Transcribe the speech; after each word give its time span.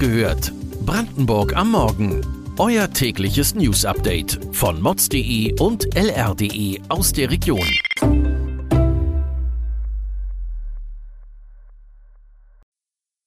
gehört. 0.00 0.52
Brandenburg 0.86 1.54
am 1.54 1.72
Morgen. 1.72 2.24
Euer 2.58 2.90
tägliches 2.90 3.54
News-Update 3.54 4.40
von 4.50 4.80
mods.de 4.80 5.60
und 5.60 5.94
lr.de 5.94 6.80
aus 6.88 7.12
der 7.12 7.30
Region. 7.30 7.68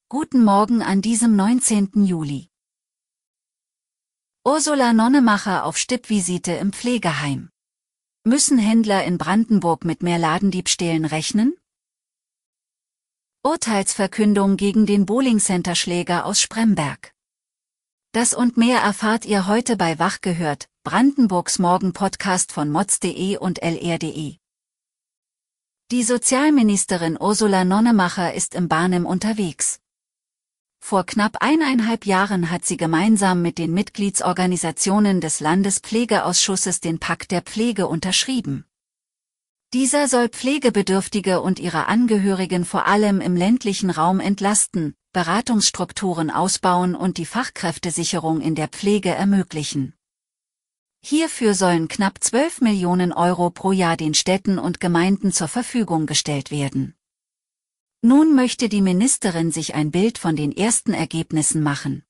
Guten 0.10 0.44
Morgen 0.44 0.82
an 0.82 1.02
diesem 1.02 1.36
19. 1.36 2.06
Juli. 2.06 2.50
Ursula 4.44 4.94
Nonnemacher 4.94 5.66
auf 5.66 5.78
Stippvisite 5.78 6.54
im 6.54 6.74
Pflegeheim. 6.74 7.50
Müssen 8.24 8.58
Händler 8.58 9.04
in 9.04 9.20
Brandenburg 9.20 9.86
mit 9.86 10.02
mehr 10.02 10.18
Ladendiebstählen 10.18 11.06
rechnen? 11.06 11.54
Urteilsverkündung 13.46 14.56
gegen 14.56 14.86
den 14.86 15.06
Bowling-Center-Schläger 15.06 16.26
aus 16.26 16.40
Spremberg. 16.40 17.12
Das 18.14 18.34
und 18.34 18.56
mehr 18.56 18.80
erfahrt 18.80 19.26
ihr 19.26 19.48
heute 19.48 19.76
bei 19.76 20.00
Wach 20.00 20.22
gehört, 20.22 20.70
Brandenburgs 20.86 21.60
Morgen-Podcast 21.60 22.54
von 22.54 22.72
mods.de 22.72 23.36
und 23.36 23.62
lr.de. 23.62 24.38
Die 25.92 26.04
Sozialministerin 26.04 27.18
Ursula 27.20 27.66
Nonnemacher 27.66 28.34
ist 28.34 28.56
im 28.56 28.70
Bahnem 28.70 29.06
unterwegs. 29.06 29.82
Vor 30.80 31.06
knapp 31.06 31.42
eineinhalb 31.42 32.06
Jahren 32.06 32.50
hat 32.50 32.64
sie 32.64 32.78
gemeinsam 32.78 33.42
mit 33.42 33.58
den 33.58 33.74
Mitgliedsorganisationen 33.74 35.20
des 35.20 35.42
Landespflegeausschusses 35.42 36.80
den 36.80 37.00
Pakt 37.00 37.32
der 37.32 37.42
Pflege 37.42 37.88
unterschrieben. 37.88 38.64
Dieser 39.74 40.08
soll 40.08 40.30
Pflegebedürftige 40.30 41.42
und 41.42 41.60
ihre 41.60 41.88
Angehörigen 41.88 42.64
vor 42.64 42.86
allem 42.86 43.22
im 43.22 43.36
ländlichen 43.36 43.90
Raum 43.90 44.20
entlasten, 44.20 44.94
Beratungsstrukturen 45.14 46.30
ausbauen 46.30 46.94
und 46.94 47.18
die 47.18 47.26
Fachkräftesicherung 47.26 48.40
in 48.40 48.54
der 48.54 48.68
Pflege 48.68 49.10
ermöglichen. 49.10 49.96
Hierfür 51.04 51.56
sollen 51.56 51.88
knapp 51.88 52.24
12 52.24 52.62
Millionen 52.62 53.12
Euro 53.12 53.50
pro 53.50 53.72
Jahr 53.72 53.98
den 53.98 54.14
Städten 54.14 54.60
und 54.60 54.80
Gemeinden 54.80 55.32
zur 55.32 55.48
Verfügung 55.48 56.06
gestellt 56.06 56.52
werden. 56.52 56.96
Nun 58.04 58.36
möchte 58.36 58.70
die 58.70 58.82
Ministerin 58.82 59.52
sich 59.52 59.74
ein 59.74 59.90
Bild 59.90 60.20
von 60.20 60.36
den 60.36 60.56
ersten 60.56 60.94
Ergebnissen 60.94 61.64
machen. 61.64 62.04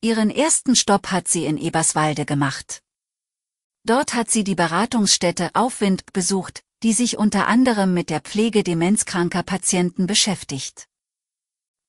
Ihren 0.00 0.30
ersten 0.30 0.74
Stopp 0.74 1.12
hat 1.12 1.28
sie 1.28 1.46
in 1.46 1.58
Eberswalde 1.58 2.26
gemacht. 2.26 2.82
Dort 3.84 4.14
hat 4.14 4.30
sie 4.32 4.42
die 4.42 4.56
Beratungsstätte 4.56 5.50
Aufwind 5.54 6.12
besucht, 6.12 6.65
die 6.82 6.92
sich 6.92 7.18
unter 7.18 7.46
anderem 7.46 7.94
mit 7.94 8.10
der 8.10 8.20
Pflege 8.20 8.62
demenzkranker 8.62 9.42
Patienten 9.42 10.06
beschäftigt. 10.06 10.86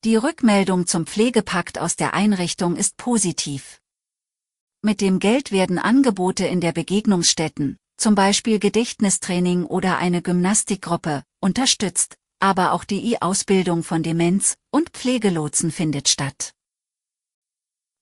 Die 0.04 0.16
Rückmeldung 0.16 0.88
zum 0.88 1.06
Pflegepakt 1.06 1.80
aus 1.80 1.96
der 1.96 2.14
Einrichtung 2.14 2.76
ist 2.76 2.98
positiv. 2.98 3.82
Mit 4.82 5.02
dem 5.02 5.20
Geld 5.20 5.52
werden 5.52 5.80
Angebote 5.80 6.46
in 6.46 6.62
der 6.62 6.72
Begegnungsstätten, 6.72 7.78
zum 7.98 8.16
Beispiel 8.16 8.60
Gedächtnistraining 8.60 9.66
oder 9.66 9.98
eine 9.98 10.22
Gymnastikgruppe, 10.22 11.24
unterstützt, 11.42 12.16
aber 12.40 12.74
auch 12.74 12.84
die 12.84 13.14
E-Ausbildung 13.14 13.84
von 13.84 14.04
Demenz- 14.04 14.56
und 14.72 14.92
Pflegelotsen 14.92 15.72
findet 15.72 16.08
statt. 16.08 16.54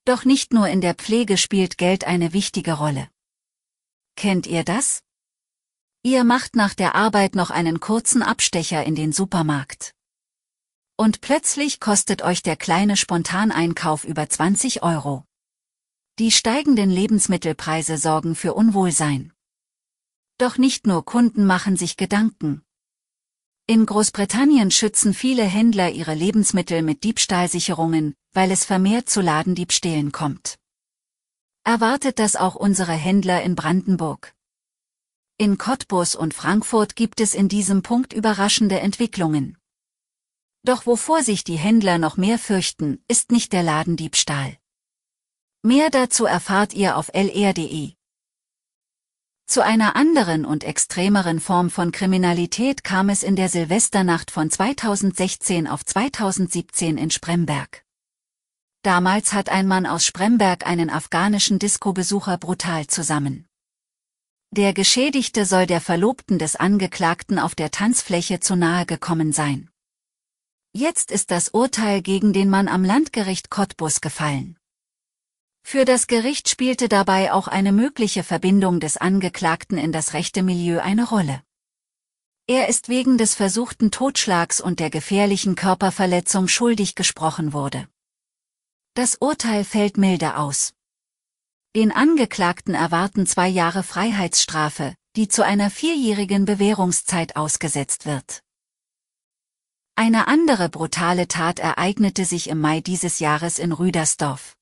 Doch 0.04 0.26
nicht 0.26 0.54
nur 0.54 0.68
in 0.68 0.82
der 0.82 0.94
Pflege 0.94 1.38
spielt 1.38 1.78
Geld 1.78 2.04
eine 2.04 2.34
wichtige 2.34 2.74
Rolle. 2.74 3.10
Kennt 4.16 4.46
ihr 4.46 4.64
das? 4.64 5.02
Ihr 6.06 6.24
macht 6.24 6.56
nach 6.56 6.76
der 6.76 6.94
Arbeit 6.94 7.34
noch 7.34 7.50
einen 7.50 7.80
kurzen 7.80 8.22
Abstecher 8.22 8.84
in 8.84 8.94
den 8.94 9.12
Supermarkt. 9.12 9.96
Und 10.98 11.20
plötzlich 11.20 11.80
kostet 11.80 12.22
euch 12.22 12.44
der 12.44 12.56
kleine 12.56 12.96
Spontaneinkauf 12.96 14.04
über 14.04 14.30
20 14.30 14.84
Euro. 14.84 15.26
Die 16.20 16.30
steigenden 16.30 16.92
Lebensmittelpreise 16.92 17.98
sorgen 17.98 18.36
für 18.36 18.54
Unwohlsein. 18.54 19.34
Doch 20.38 20.60
nicht 20.60 20.86
nur 20.86 21.04
Kunden 21.06 21.48
machen 21.48 21.76
sich 21.76 21.98
Gedanken. 21.98 22.62
In 23.66 23.88
Großbritannien 23.88 24.70
schützen 24.70 25.12
viele 25.12 25.44
Händler 25.44 25.90
ihre 25.90 26.14
Lebensmittel 26.14 26.84
mit 26.84 27.04
Diebstahlsicherungen, 27.04 28.14
weil 28.32 28.52
es 28.52 28.64
vermehrt 28.64 29.10
zu 29.10 29.22
Ladendiebstählen 29.22 30.12
kommt. 30.12 30.60
Erwartet 31.64 32.20
das 32.20 32.36
auch 32.36 32.54
unsere 32.54 32.94
Händler 32.94 33.42
in 33.42 33.56
Brandenburg. 33.56 34.35
In 35.38 35.58
Cottbus 35.58 36.16
und 36.16 36.34
Frankfurt 36.34 36.96
gibt 36.96 37.20
es 37.20 37.36
in 37.36 37.50
diesem 37.50 37.82
Punkt 37.82 38.14
überraschende 38.14 38.80
Entwicklungen. 38.80 39.58
Doch 40.64 40.86
wovor 40.86 41.24
sich 41.24 41.44
die 41.44 41.58
Händler 41.58 41.98
noch 41.98 42.16
mehr 42.16 42.40
fürchten, 42.40 43.04
ist 43.10 43.34
nicht 43.34 43.52
der 43.52 43.62
Ladendiebstahl. 43.62 44.58
Mehr 45.62 45.90
dazu 45.90 46.26
erfahrt 46.26 46.74
ihr 46.74 46.96
auf 46.96 47.10
lr.de. 47.14 47.96
Zu 49.46 49.62
einer 49.62 49.98
anderen 49.98 50.46
und 50.46 50.64
extremeren 50.64 51.42
Form 51.42 51.70
von 51.70 51.92
Kriminalität 51.92 52.86
kam 52.86 53.10
es 53.10 53.22
in 53.22 53.36
der 53.36 53.50
Silvesternacht 53.50 54.32
von 54.32 54.50
2016 54.50 55.68
auf 55.68 55.84
2017 55.84 56.98
in 56.98 57.12
Spremberg. 57.12 57.84
Damals 58.84 59.34
hat 59.34 59.50
ein 59.50 59.68
Mann 59.68 59.86
aus 59.86 60.06
Spremberg 60.06 60.66
einen 60.66 60.90
afghanischen 60.90 61.60
Disco-Besucher 61.60 62.38
brutal 62.38 62.88
zusammen. 62.88 63.50
Der 64.58 64.74
Geschädigte 64.74 65.44
soll 65.44 65.66
der 65.66 65.82
Verlobten 65.82 66.40
des 66.40 66.56
Angeklagten 66.56 67.40
auf 67.40 67.56
der 67.56 67.72
Tanzfläche 67.72 68.40
zu 68.40 68.56
nahe 68.56 68.86
gekommen 68.86 69.34
sein. 69.34 69.70
Jetzt 70.72 71.12
ist 71.12 71.30
das 71.30 71.50
Urteil 71.50 72.02
gegen 72.02 72.32
den 72.32 72.50
Mann 72.50 72.70
am 72.70 72.86
Landgericht 72.86 73.50
Cottbus 73.50 74.00
gefallen. 74.00 74.58
Für 75.62 75.84
das 75.84 76.08
Gericht 76.08 76.48
spielte 76.48 76.88
dabei 76.88 77.34
auch 77.34 77.50
eine 77.50 77.74
mögliche 77.74 78.24
Verbindung 78.24 78.80
des 78.80 78.96
Angeklagten 78.96 79.78
in 79.78 79.92
das 79.92 80.14
rechte 80.14 80.42
Milieu 80.42 80.80
eine 80.80 81.06
Rolle. 81.06 81.44
Er 82.48 82.70
ist 82.70 82.88
wegen 82.88 83.18
des 83.18 83.36
versuchten 83.36 83.92
Totschlags 83.92 84.62
und 84.62 84.80
der 84.80 84.90
gefährlichen 84.90 85.56
Körperverletzung 85.56 86.48
schuldig 86.48 86.96
gesprochen 86.96 87.52
wurde. 87.52 87.90
Das 88.94 89.18
Urteil 89.20 89.66
fällt 89.66 89.98
milde 89.98 90.38
aus. 90.38 90.74
Den 91.76 91.92
Angeklagten 91.92 92.74
erwarten 92.74 93.28
zwei 93.28 93.50
Jahre 93.50 93.84
Freiheitsstrafe, 93.84 94.96
die 95.18 95.28
zu 95.28 95.44
einer 95.44 95.70
vierjährigen 95.70 96.46
Bewährungszeit 96.46 97.36
ausgesetzt 97.36 98.06
wird. 98.06 98.40
Eine 99.96 100.30
andere 100.30 100.70
brutale 100.70 101.28
Tat 101.28 101.60
ereignete 101.60 102.24
sich 102.24 102.50
im 102.50 102.62
Mai 102.62 102.80
dieses 102.80 103.20
Jahres 103.20 103.60
in 103.60 103.74
Rüdersdorf. 103.74 104.56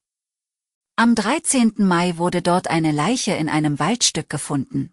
Am 0.95 1.13
13. 1.13 1.73
Mai 1.77 2.17
wurde 2.17 2.41
dort 2.41 2.67
eine 2.67 2.91
Leiche 2.91 3.33
in 3.33 3.47
einem 3.47 3.77
Waldstück 3.77 4.27
gefunden. 4.27 4.91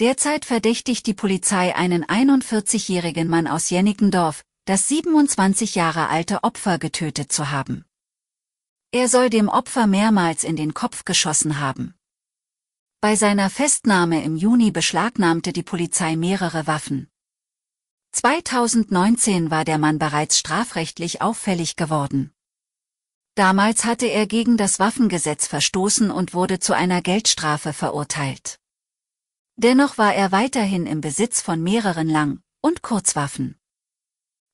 Derzeit 0.00 0.44
verdächtigt 0.44 1.06
die 1.06 1.14
Polizei 1.14 1.74
einen 1.74 2.04
41-jährigen 2.04 3.28
Mann 3.28 3.46
aus 3.46 3.70
Jennigendorf, 3.70 4.42
das 4.66 4.86
27 4.88 5.76
Jahre 5.76 6.10
alte 6.10 6.44
Opfer 6.44 6.78
getötet 6.78 7.32
zu 7.32 7.50
haben. 7.50 7.86
Er 8.98 9.10
soll 9.10 9.28
dem 9.28 9.50
Opfer 9.50 9.86
mehrmals 9.86 10.42
in 10.42 10.56
den 10.56 10.72
Kopf 10.72 11.04
geschossen 11.04 11.60
haben. 11.60 11.94
Bei 13.02 13.14
seiner 13.14 13.50
Festnahme 13.50 14.24
im 14.24 14.36
Juni 14.36 14.70
beschlagnahmte 14.70 15.52
die 15.52 15.62
Polizei 15.62 16.16
mehrere 16.16 16.66
Waffen. 16.66 17.10
2019 18.12 19.50
war 19.50 19.66
der 19.66 19.76
Mann 19.76 19.98
bereits 19.98 20.38
strafrechtlich 20.38 21.20
auffällig 21.20 21.76
geworden. 21.76 22.32
Damals 23.34 23.84
hatte 23.84 24.06
er 24.06 24.26
gegen 24.26 24.56
das 24.56 24.78
Waffengesetz 24.78 25.46
verstoßen 25.46 26.10
und 26.10 26.32
wurde 26.32 26.58
zu 26.58 26.72
einer 26.72 27.02
Geldstrafe 27.02 27.74
verurteilt. 27.74 28.58
Dennoch 29.56 29.98
war 29.98 30.14
er 30.14 30.32
weiterhin 30.32 30.86
im 30.86 31.02
Besitz 31.02 31.42
von 31.42 31.62
mehreren 31.62 32.08
Lang- 32.08 32.40
und 32.62 32.80
Kurzwaffen. 32.80 33.60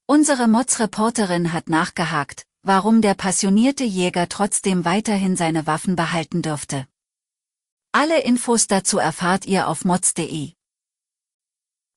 Unsere 0.07 0.49
Mods-Reporterin 0.49 1.53
hat 1.53 1.69
nachgehakt, 1.69 2.45
warum 2.63 3.03
der 3.03 3.15
passionierte 3.15 3.85
Jäger 3.85 4.29
trotzdem 4.29 4.85
weiterhin 4.85 5.37
seine 5.37 5.67
Waffen 5.67 5.97
behalten 5.97 6.43
dürfte. 6.43 6.87
Alle 7.93 8.23
Infos 8.23 8.69
dazu 8.69 8.99
erfahrt 8.99 9.47
ihr 9.47 9.69
auf 9.69 9.85
mods.de. 9.85 10.53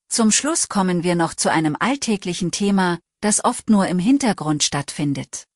Zum 0.08 0.30
Schluss 0.30 0.68
kommen 0.68 1.02
wir 1.02 1.14
noch 1.14 1.34
zu 1.34 1.50
einem 1.50 1.76
alltäglichen 1.78 2.50
Thema, 2.50 2.98
das 3.20 3.44
oft 3.44 3.70
nur 3.70 3.86
im 3.86 3.98
Hintergrund 3.98 4.62
stattfindet. 4.62 5.46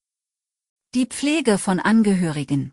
Die 0.94 1.06
Pflege 1.06 1.58
von 1.58 1.78
Angehörigen. 1.78 2.72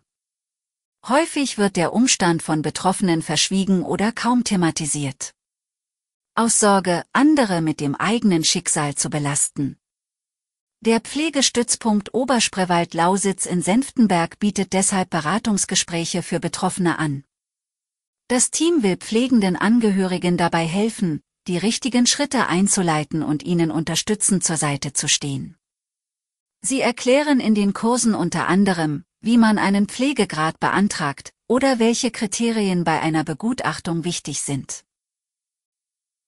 Häufig 1.06 1.58
wird 1.58 1.76
der 1.76 1.92
Umstand 1.92 2.42
von 2.42 2.62
Betroffenen 2.62 3.22
verschwiegen 3.22 3.84
oder 3.84 4.10
kaum 4.12 4.44
thematisiert. 4.44 5.34
Aus 6.34 6.58
Sorge, 6.58 7.04
andere 7.12 7.60
mit 7.60 7.80
dem 7.80 7.94
eigenen 7.94 8.44
Schicksal 8.44 8.94
zu 8.94 9.08
belasten. 9.10 9.78
Der 10.80 11.00
Pflegestützpunkt 11.00 12.14
Oberspreewald-Lausitz 12.14 13.46
in 13.46 13.62
Senftenberg 13.62 14.38
bietet 14.38 14.72
deshalb 14.72 15.10
Beratungsgespräche 15.10 16.22
für 16.22 16.38
Betroffene 16.38 17.00
an. 17.00 17.24
Das 18.28 18.52
Team 18.52 18.84
will 18.84 18.96
pflegenden 18.96 19.56
Angehörigen 19.56 20.36
dabei 20.36 20.64
helfen, 20.64 21.20
die 21.48 21.58
richtigen 21.58 22.06
Schritte 22.06 22.46
einzuleiten 22.46 23.24
und 23.24 23.42
ihnen 23.42 23.72
unterstützend 23.72 24.44
zur 24.44 24.56
Seite 24.56 24.92
zu 24.92 25.08
stehen. 25.08 25.56
Sie 26.62 26.80
erklären 26.80 27.40
in 27.40 27.56
den 27.56 27.72
Kursen 27.72 28.14
unter 28.14 28.46
anderem, 28.46 29.02
wie 29.20 29.36
man 29.36 29.58
einen 29.58 29.88
Pflegegrad 29.88 30.60
beantragt 30.60 31.32
oder 31.48 31.80
welche 31.80 32.12
Kriterien 32.12 32.84
bei 32.84 33.00
einer 33.00 33.24
Begutachtung 33.24 34.04
wichtig 34.04 34.42
sind. 34.42 34.84